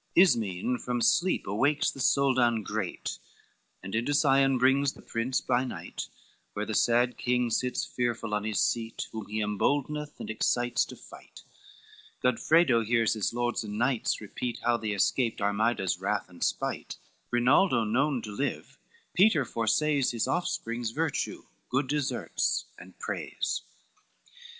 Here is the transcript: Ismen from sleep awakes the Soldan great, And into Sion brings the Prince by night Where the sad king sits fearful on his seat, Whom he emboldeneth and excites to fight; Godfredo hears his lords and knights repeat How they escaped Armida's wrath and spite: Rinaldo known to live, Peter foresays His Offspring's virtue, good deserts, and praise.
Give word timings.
Ismen 0.15 0.79
from 0.79 0.99
sleep 0.99 1.45
awakes 1.45 1.91
the 1.91 1.99
Soldan 1.99 2.63
great, 2.63 3.19
And 3.83 3.93
into 3.93 4.15
Sion 4.15 4.57
brings 4.57 4.93
the 4.93 5.01
Prince 5.03 5.41
by 5.41 5.63
night 5.63 6.09
Where 6.53 6.65
the 6.65 6.73
sad 6.73 7.19
king 7.19 7.51
sits 7.51 7.85
fearful 7.85 8.33
on 8.33 8.43
his 8.43 8.59
seat, 8.59 9.07
Whom 9.11 9.27
he 9.27 9.41
emboldeneth 9.41 10.19
and 10.19 10.27
excites 10.31 10.85
to 10.85 10.95
fight; 10.95 11.43
Godfredo 12.23 12.83
hears 12.83 13.13
his 13.13 13.31
lords 13.31 13.63
and 13.63 13.77
knights 13.77 14.19
repeat 14.19 14.61
How 14.63 14.75
they 14.75 14.93
escaped 14.93 15.39
Armida's 15.39 15.99
wrath 15.99 16.27
and 16.29 16.43
spite: 16.43 16.97
Rinaldo 17.29 17.83
known 17.83 18.23
to 18.23 18.31
live, 18.31 18.79
Peter 19.13 19.45
foresays 19.45 20.09
His 20.09 20.27
Offspring's 20.27 20.89
virtue, 20.89 21.43
good 21.69 21.85
deserts, 21.87 22.65
and 22.79 22.97
praise. 22.97 23.61